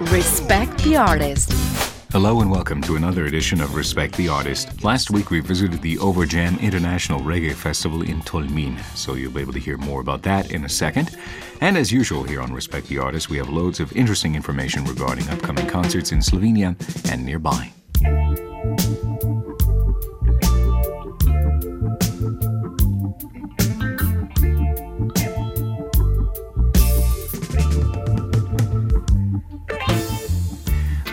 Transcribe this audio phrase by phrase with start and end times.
[0.00, 1.52] Respect the Artist.
[2.12, 4.84] Hello and welcome to another edition of Respect the Artist.
[4.84, 9.54] Last week we visited the Overjam International Reggae Festival in Tolmin, so you'll be able
[9.54, 11.16] to hear more about that in a second.
[11.60, 15.28] And as usual here on Respect the Artist, we have loads of interesting information regarding
[15.30, 16.76] upcoming concerts in Slovenia
[17.10, 17.72] and nearby.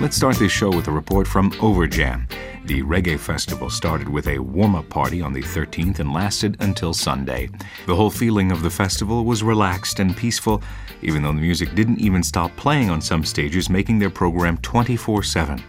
[0.06, 2.30] Let's start this show with a report from Overjam.
[2.66, 6.94] The reggae festival started with a warm up party on the 13th and lasted until
[6.94, 7.50] Sunday.
[7.88, 10.62] The whole feeling of the festival was relaxed and peaceful,
[11.02, 15.24] even though the music didn't even stop playing on some stages, making their program 24
[15.24, 15.64] 7.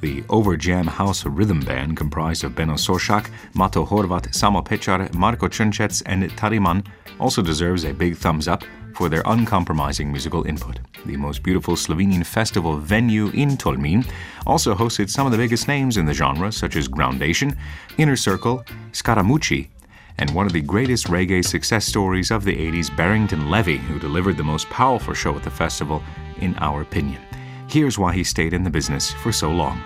[0.00, 6.02] The Overjam House Rhythm Band, comprised of Beno Sorshak, Mato Horvat, Samo Pechar, Marko Črnčec,
[6.06, 6.86] and Tariman,
[7.20, 8.64] also deserves a big thumbs up
[8.96, 10.78] for their uncompromising musical input.
[11.04, 14.08] The most beautiful Slovenian festival venue in Tolmin
[14.46, 17.56] also hosted some of the biggest names in the genre, such as Groundation,
[17.98, 19.68] Inner Circle, Skarra Mucci,
[20.16, 24.38] and one of the greatest reggae success stories of the 80s, Barrington Levy, who delivered
[24.38, 26.02] the most powerful show at the festival,
[26.40, 27.20] in our opinion.
[27.68, 29.78] Here's why he stayed in the business for so long.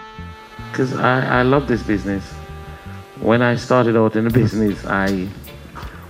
[0.71, 2.25] Because I, I love this business.
[3.21, 5.27] When I started out in the business, I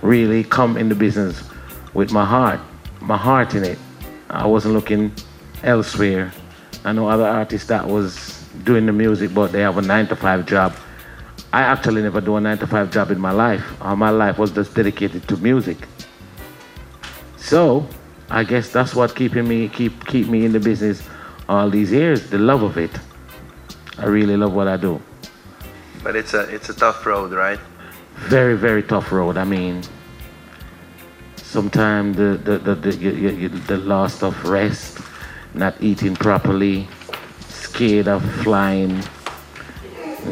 [0.03, 1.43] really come in the business
[1.93, 2.59] with my heart
[3.01, 3.79] my heart in it.
[4.29, 5.11] I wasn't looking
[5.63, 6.31] elsewhere.
[6.85, 10.15] I know other artists that was doing the music, but they have a nine to
[10.15, 10.75] five job.
[11.53, 13.63] I actually never do a nine to five job in my life.
[13.81, 15.77] All my life was just dedicated to music.
[17.37, 17.87] So
[18.29, 21.03] I guess that's what keeping me keep keep me in the business
[21.49, 22.29] all these years.
[22.29, 22.91] The love of it.
[23.97, 25.01] I really love what I do.
[26.03, 27.59] But it's a it's a tough road, right?
[28.29, 29.37] Very very tough road.
[29.37, 29.83] I mean,
[31.51, 34.99] sometimes the the the, the, the loss of rest,
[35.53, 36.87] not eating properly,
[37.49, 39.03] scared of flying,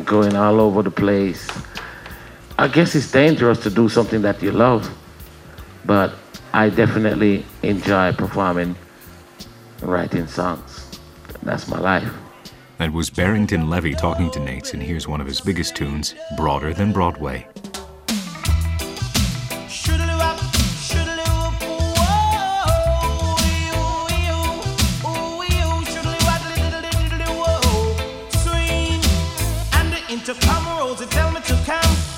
[0.06, 1.46] going all over the place.
[2.58, 4.90] I guess it's dangerous to do something that you love,
[5.86, 6.14] but
[6.54, 8.76] I definitely enjoy performing,
[9.82, 11.00] writing songs.
[11.44, 12.12] That's my life.
[12.78, 16.74] That was Barrington Levy talking to Nace, and here's one of his biggest tunes, Broader
[16.74, 17.48] Than Broadway.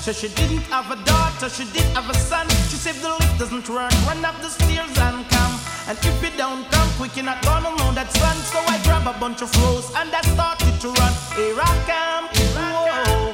[0.02, 2.48] So she didn't have a daughter, she did have a son.
[2.66, 5.54] She said the lift doesn't work, run up the stairs and come.
[5.86, 8.36] And if you don't come quick, you're not gonna know that son.
[8.50, 11.12] So I grab a bunch of flows and I started to run.
[11.38, 12.24] Here I come,
[12.58, 13.30] whoa.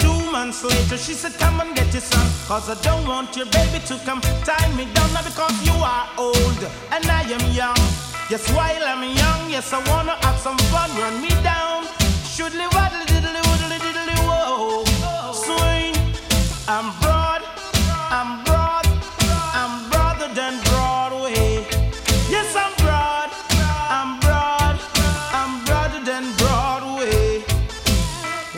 [0.00, 2.24] Two months later, she said, Come and get your son.
[2.48, 5.12] Cause I don't want your baby to come tie me down.
[5.12, 6.62] Now because you are old
[6.96, 7.76] and I am young.
[8.32, 10.88] Yes, while I'm young, yes, I wanna have some fun.
[10.96, 11.84] Run me down.
[12.24, 12.72] Should live
[16.68, 17.42] I'm broad,
[18.10, 18.86] I'm broad,
[19.52, 21.66] I'm broader than Broadway.
[22.30, 23.30] Yes, I'm broad,
[23.90, 24.78] I'm broad,
[25.34, 27.40] I'm broader than Broadway.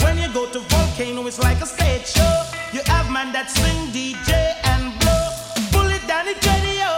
[0.03, 2.43] When you go to Volcano, it's like a stage show.
[2.75, 5.25] You have man that swing DJ and blow.
[5.73, 6.91] Pull it down the radio.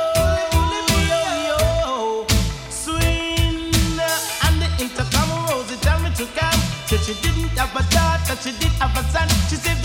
[2.69, 3.71] Swing
[4.43, 6.61] and the intercom Rosie tell me to come.
[6.87, 9.29] Said she didn't have a daughter, she did have a son.
[9.49, 9.76] She said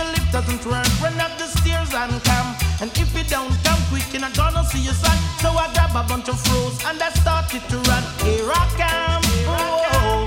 [0.42, 2.56] doesn't work, run up the stairs and come.
[2.82, 5.18] And if you don't come quick, you're not gonna see your son.
[5.40, 8.04] So I grab a bunch of froze and I started to run.
[8.26, 9.24] Here I come.
[9.48, 10.26] Oh.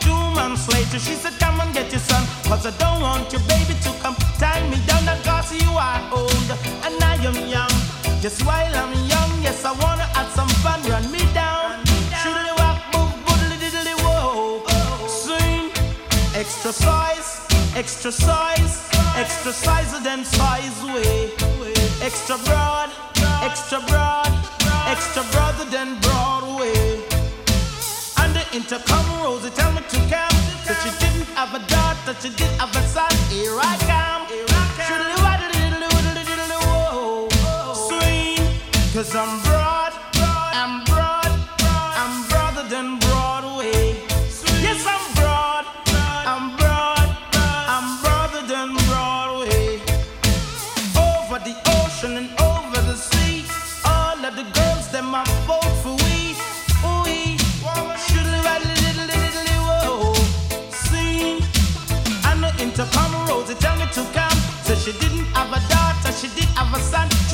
[0.00, 2.24] Two months later, she said, Come and get your son.
[2.44, 5.04] Cause I don't want your baby to come tie me down.
[5.24, 6.50] Cause you are old
[6.86, 7.74] and I am young.
[8.20, 10.82] Just while I'm young, yes, I wanna have some fun.
[10.88, 11.82] Run me down.
[12.20, 14.62] Shoodly walk, move, boodly diddly whoa.
[15.08, 15.70] Swing,
[16.34, 17.40] extra size,
[17.74, 18.89] extra size,
[19.20, 21.30] extra size than size way.
[22.00, 22.88] Extra broad,
[23.42, 24.32] extra broad,
[24.86, 27.04] extra broader than Broadway.
[28.20, 30.36] And the intercom Rosie tell me to come.
[30.64, 33.12] So she didn't have a daughter, she did have a son.
[33.28, 34.22] Here I come.
[34.88, 35.16] Diddly
[36.64, 37.28] whoa.
[37.74, 38.38] Swing,
[38.94, 39.49] cause I'm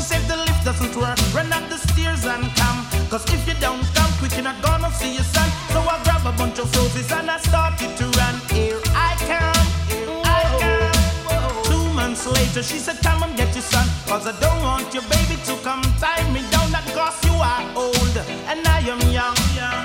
[0.06, 0.28] a son.
[0.28, 2.86] The lift doesn't work, run up the stairs and come.
[3.10, 5.48] Cause if you don't come quick, you're not gonna see your son.
[5.72, 8.34] So I grab a bunch of roses and I started to run.
[8.50, 11.64] Here I come, here I come.
[11.64, 13.86] Two months later, she said, Come and get your son.
[14.06, 16.70] Cause I don't want your baby to come tie me down.
[16.72, 18.16] That cause you are old
[18.50, 19.36] and I am young.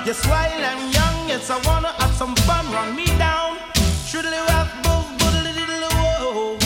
[0.06, 2.64] Yes, while I'm young, yes, I wanna have some fun.
[2.72, 3.58] Run me down.
[4.06, 5.88] Should have boo, boo, little,
[6.28, 6.58] whoa,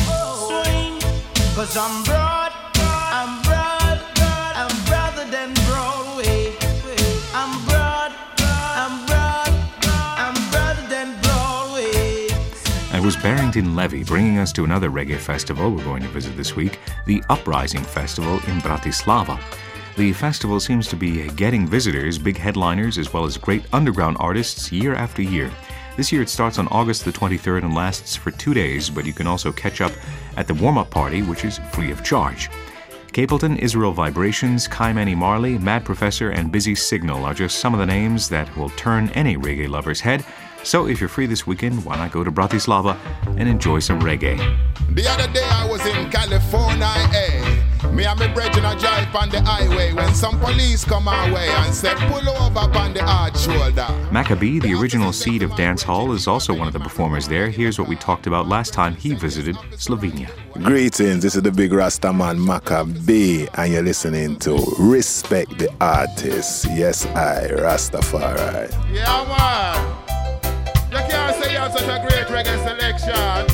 [0.49, 0.99] swing.
[1.55, 2.06] Cause I'm
[13.27, 17.21] Barrington Levy bringing us to another reggae festival we're going to visit this week, the
[17.29, 19.43] Uprising Festival in Bratislava.
[19.97, 24.71] The festival seems to be getting visitors, big headliners, as well as great underground artists
[24.71, 25.51] year after year.
[25.97, 29.13] This year it starts on August the 23rd and lasts for two days, but you
[29.13, 29.91] can also catch up
[30.37, 32.49] at the warm up party, which is free of charge.
[33.09, 37.87] Capleton, Israel Vibrations, Manny Marley, Mad Professor, and Busy Signal are just some of the
[37.87, 40.25] names that will turn any reggae lover's head.
[40.67, 42.99] So if you're free this weekend, why not go to Bratislava
[43.39, 44.37] and enjoy some reggae?
[44.97, 47.63] The other day I was in California, eh?
[47.93, 51.49] Me and my brethren a drive on the highway when some police come our way
[51.49, 53.87] and say pull over on the hard shoulder.
[54.11, 57.49] Macka B, the original seed of dancehall, is also one of the performers there.
[57.49, 60.29] Here's what we talked about last time he visited Slovenia.
[60.65, 66.67] Greetings, this is the big Rastaman Macka B, and you're listening to Respect the Artist.
[66.73, 68.73] Yes, I, Rastafari.
[68.93, 69.96] Yeah, man.
[71.67, 73.47] Have such a great reggae selection.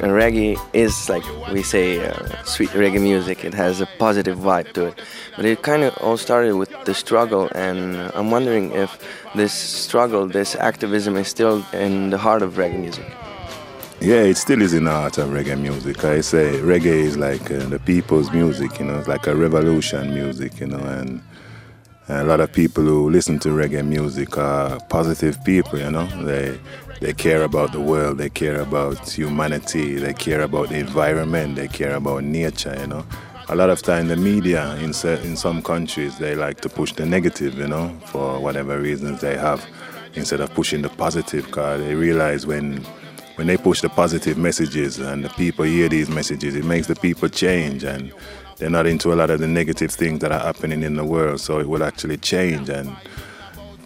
[0.00, 3.44] Reggae is like we say uh, sweet reggae music.
[3.44, 5.02] It has a positive vibe to it.
[5.36, 8.90] But it kind of all started with the struggle, and I'm wondering if
[9.34, 13.06] this struggle, this activism, is still in the heart of reggae music.
[14.00, 16.04] Yeah, it still is in the heart of reggae music.
[16.04, 20.14] I say reggae is like uh, the people's music, you know, it's like a revolution
[20.14, 21.20] music, you know, and
[22.10, 26.06] a lot of people who listen to reggae music are positive people, you know.
[26.24, 26.58] They
[27.00, 31.68] they care about the world, they care about humanity, they care about the environment, they
[31.68, 33.04] care about nature, you know.
[33.50, 37.04] A lot of time the media in in some countries they like to push the
[37.04, 39.64] negative, you know, for whatever reasons they have,
[40.14, 41.50] instead of pushing the positive.
[41.50, 42.78] Cause they realize when
[43.36, 46.96] when they push the positive messages and the people hear these messages, it makes the
[46.96, 48.12] people change and
[48.58, 51.40] they're not into a lot of the negative things that are happening in the world.
[51.40, 52.96] So it will actually change and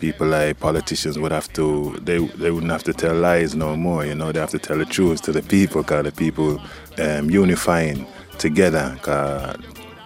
[0.00, 4.04] people like politicians would have to they they wouldn't have to tell lies no more
[4.04, 6.60] you know they have to tell the truth to the people because the people
[6.98, 8.04] um, unifying
[8.36, 9.56] together cause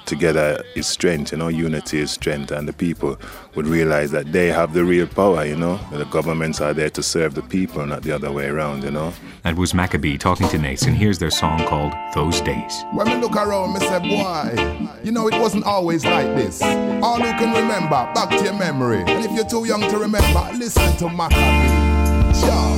[0.06, 3.18] together is strength, you know, unity is strength, and the people
[3.54, 5.78] would realize that they have the real power, you know.
[5.90, 9.12] The governments are there to serve the people, not the other way around, you know.
[9.42, 12.84] That was Macka B talking to Nace, and here's their song called Those Days.
[12.92, 16.62] When we look around, me say, boy, you know, it wasn't always like this.
[16.62, 19.00] All you can remember, back to your memory.
[19.06, 22.40] And if you're too young to remember, listen to Macka B.
[22.40, 22.76] Sure.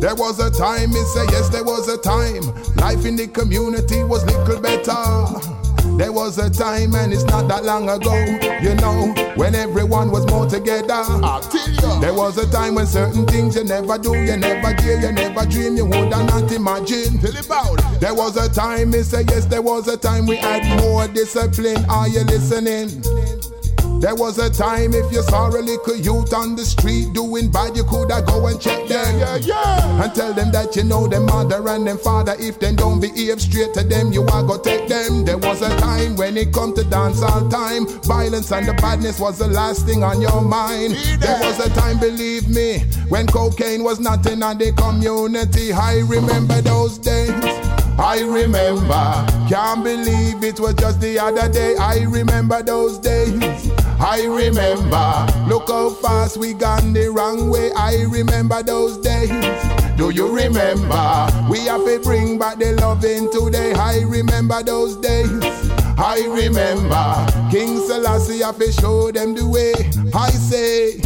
[0.00, 2.42] There was a time, me say yes, there was a time.
[2.74, 5.61] Life in the community was little better.
[5.98, 8.14] There was a time, and it's not that long ago,
[8.60, 11.04] you know, when everyone was more together.
[12.00, 15.46] There was a time when certain things you never do, you never dare, you never
[15.46, 17.20] dream, you would not imagine.
[18.00, 21.84] There was a time, me say yes, there was a time we had more discipline.
[21.88, 23.02] Are you listening?
[24.02, 27.76] There was a time if you saw a little youth on the street doing bad,
[27.76, 29.20] you coulda go and check them.
[29.20, 30.02] Yeah, yeah.
[30.02, 32.34] And tell them that you know them mother and them father.
[32.36, 35.24] If they don't behave straight to them, you are go take them.
[35.24, 37.86] There was a time when it come to dance all time.
[38.02, 40.96] Violence and the badness was the last thing on your mind.
[41.20, 45.72] There was a time, believe me, when cocaine was nothing on the community.
[45.72, 47.30] I remember those days.
[47.98, 51.76] I remember, can't believe it was just the other day.
[51.76, 53.70] I remember those days.
[54.04, 57.70] I remember, look how fast we gone the wrong way.
[57.76, 59.30] I remember those days.
[59.96, 61.28] Do you remember?
[61.48, 63.72] We have to bring back the loving today.
[63.74, 65.30] I remember those days.
[65.96, 69.72] I remember King Selassie have to show them the way.
[70.12, 70.98] I say.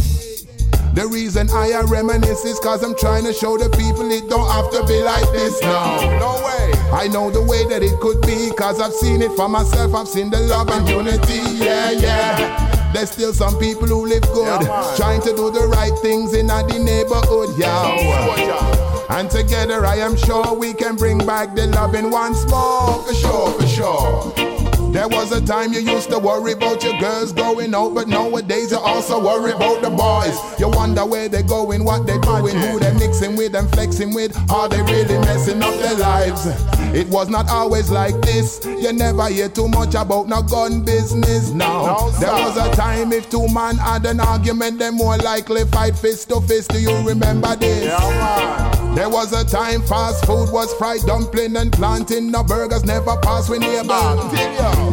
[0.95, 4.71] The reason I reminisce is cause I'm trying to show the people it don't have
[4.71, 6.01] to be like this now.
[6.17, 6.71] No way.
[6.91, 9.93] I know the way that it could be cause I've seen it for myself.
[9.93, 11.41] I've seen the love and unity.
[11.63, 12.76] Yeah, yeah.
[12.93, 16.47] There's still some people who live good, yeah, trying to do the right things in
[16.47, 19.07] the neighborhood, yeah.
[19.09, 23.51] And together I am sure we can bring back the loving once more, for sure,
[23.59, 24.46] for sure.
[24.91, 28.71] There was a time you used to worry about your girls going out, but nowadays
[28.71, 30.37] you also worry about the boys.
[30.59, 34.35] You wonder where they're going, what they're doing, who they're mixing with and flexing with.
[34.49, 36.47] Are they really messing up their lives?
[36.95, 38.59] It was not always like this.
[38.65, 41.85] You never hear too much about no gun business now.
[41.85, 45.95] No, there was a time if two men had an argument, they more likely fight
[45.95, 46.71] fist to fist.
[46.71, 47.85] Do you remember this?
[47.85, 52.31] Yeah, there was a time fast food was fried dumpling and planting.
[52.31, 54.31] No burgers never pass with neighbors.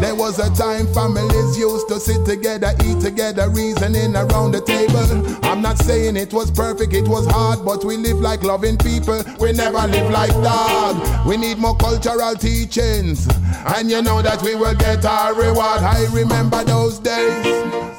[0.01, 5.45] There was a time families used to sit together, eat together, reasoning around the table.
[5.45, 9.23] I'm not saying it was perfect, it was hard, but we live like loving people.
[9.41, 11.25] We never live like that.
[11.27, 13.29] We need more cultural teachings,
[13.77, 15.81] and you know that we will get our reward.
[15.81, 17.47] I remember those days.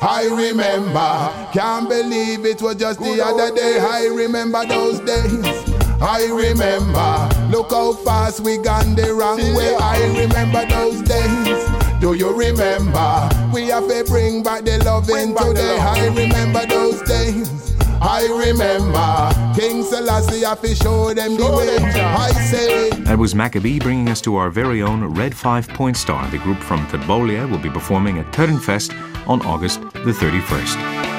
[0.02, 1.52] I remember.
[1.52, 3.80] Can't believe it was just the other day.
[3.80, 5.76] I remember those days.
[6.02, 7.30] I remember.
[7.50, 9.76] Look how fast we gone the wrong way.
[9.80, 11.86] I remember those days.
[12.02, 13.30] Do you remember?
[13.54, 15.78] We have to bring back the loving today.
[15.80, 17.76] I remember those days.
[18.02, 21.78] I remember King Selassie have to show them the way.
[21.78, 22.90] I say.
[22.90, 26.30] That was Macka B bringing us to our very own Red Five Point Star.
[26.30, 28.94] The group from Thebolia will be performing at Turnfest
[29.28, 31.15] on August the 31st.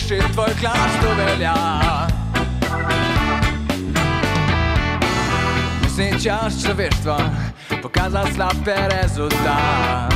[0.00, 1.54] Ne se sliši tvoj glas, to velja.
[6.22, 7.16] Čas človeštva
[7.82, 10.12] pokazal slabe rezultat.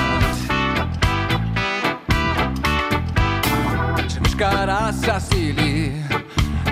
[4.13, 5.93] Človeška rasa sili,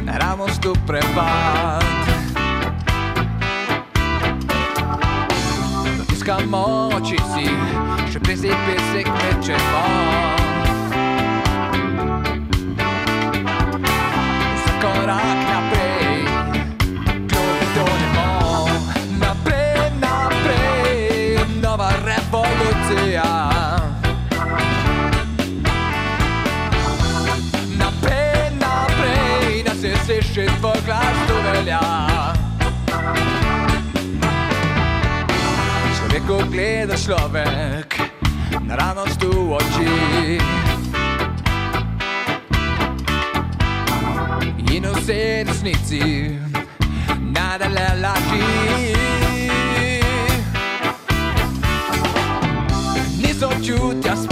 [0.05, 1.85] naravnost tu prepad
[6.13, 7.49] Iskamo oči si,
[8.13, 10.42] še pesek, pesek mečemo.
[36.53, 37.97] Gleda človek
[38.69, 39.89] naravnost v oči.
[44.73, 46.37] In vse resnici
[47.33, 48.45] nadalje laži.
[53.17, 54.32] Niso čutja spoštovanja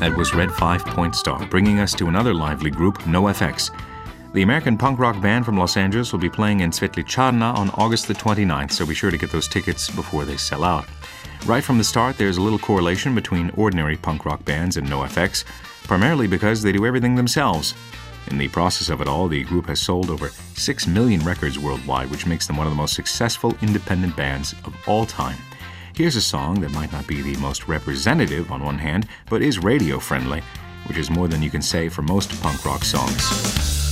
[0.00, 3.70] That was Red Five Point Star, bringing us to another lively group, NoFX.
[4.32, 8.08] The American punk rock band from Los Angeles will be playing in Svetlicharna on August
[8.08, 10.86] the 29th, so be sure to get those tickets before they sell out.
[11.46, 15.44] Right from the start, there's a little correlation between ordinary punk rock bands and NoFX,
[15.84, 17.74] primarily because they do everything themselves.
[18.30, 22.10] In the process of it all, the group has sold over 6 million records worldwide,
[22.10, 25.38] which makes them one of the most successful independent bands of all time.
[25.94, 29.58] Here's a song that might not be the most representative on one hand, but is
[29.58, 30.42] radio friendly,
[30.86, 33.87] which is more than you can say for most punk rock songs.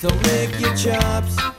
[0.00, 1.49] So lick your chops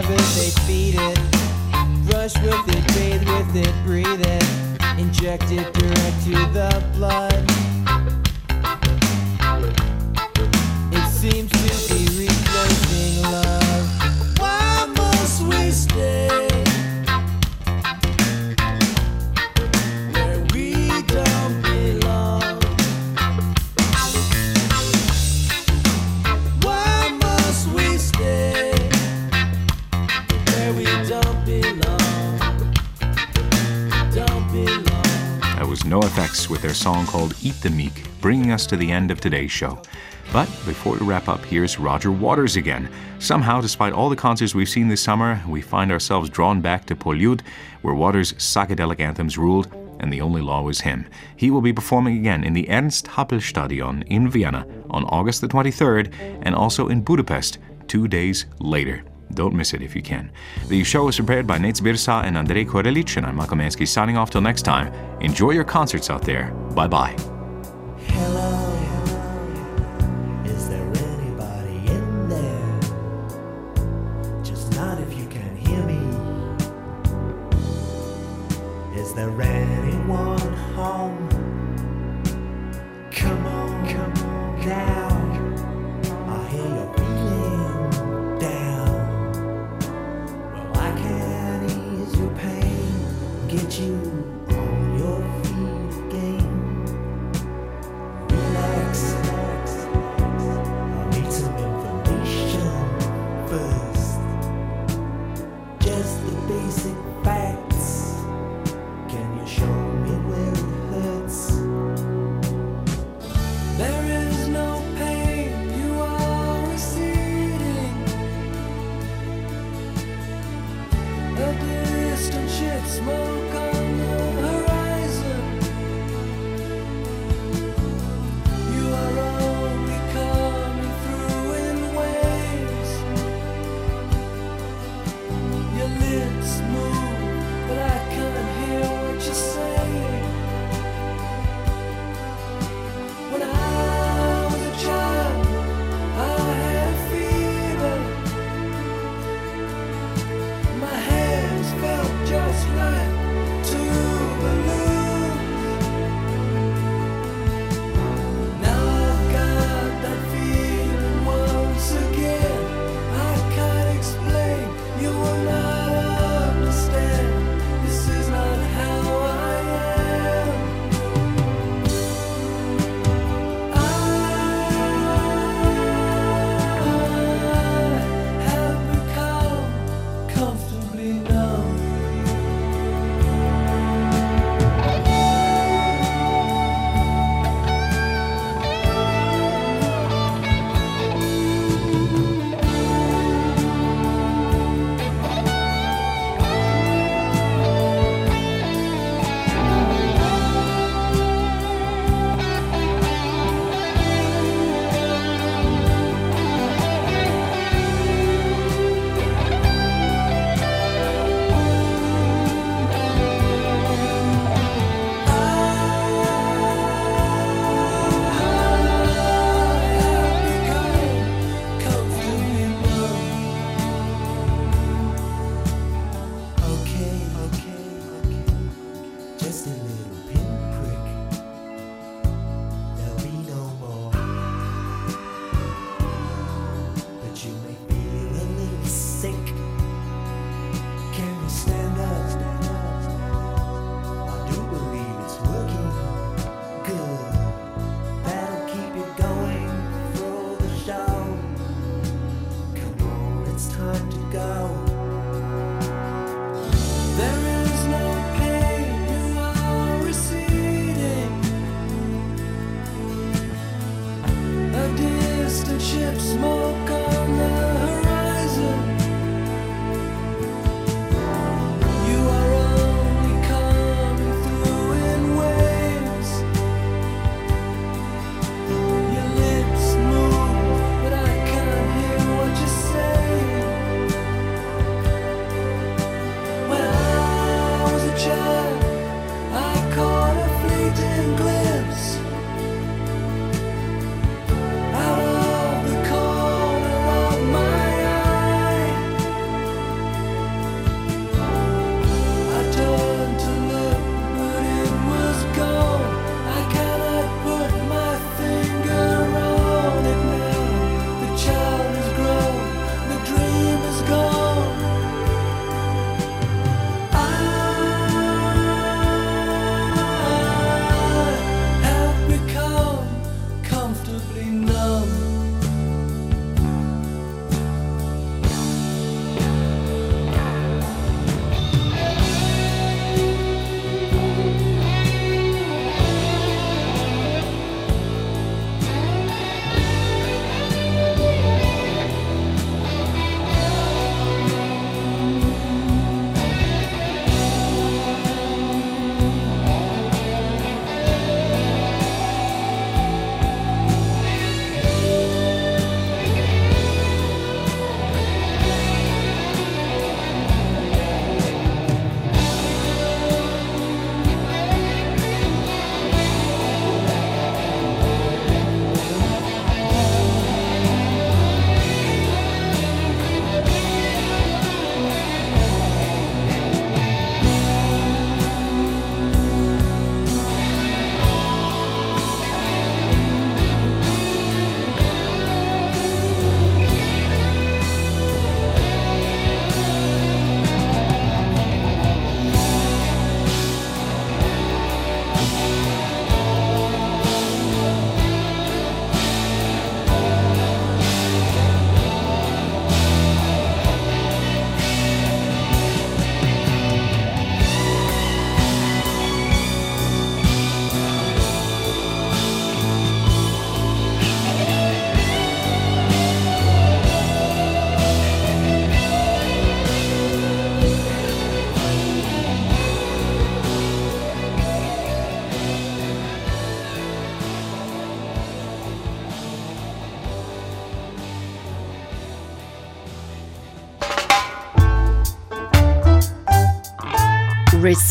[0.00, 1.18] cover it, they feed it.
[2.08, 4.98] Brush with it, bathe with it, breathe it.
[4.98, 7.69] Inject it direct to the blood.
[36.60, 39.80] With their song called Eat the Meek, bringing us to the end of today's show.
[40.30, 42.90] But before we wrap up, here's Roger Waters again.
[43.18, 46.94] Somehow, despite all the concerts we've seen this summer, we find ourselves drawn back to
[46.94, 47.40] Polyud,
[47.80, 51.06] where Waters' psychedelic anthems ruled, and the only law was him.
[51.34, 55.48] He will be performing again in the Ernst Happel Stadion in Vienna on August the
[55.48, 56.12] 23rd,
[56.42, 57.56] and also in Budapest
[57.88, 59.02] two days later.
[59.34, 60.30] Don't miss it if you can.
[60.68, 64.16] The show was prepared by Nate Zbirsa and Andrei Korelich, and I'm Michael Mansky signing
[64.16, 64.92] off till next time.
[65.20, 66.52] Enjoy your concerts out there.
[66.74, 67.39] Bye bye.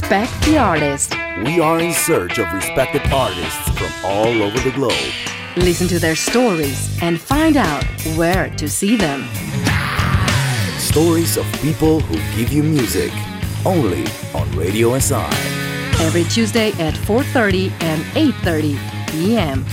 [0.09, 1.13] Respect the artist.
[1.45, 5.13] We are in search of respected artists from all over the globe.
[5.55, 7.83] Listen to their stories and find out
[8.17, 9.29] where to see them.
[10.79, 13.11] Stories of people who give you music.
[13.63, 15.29] Only on Radio SI.
[16.01, 18.79] Every Tuesday at 4:30 and 8:30
[19.11, 19.63] p.m.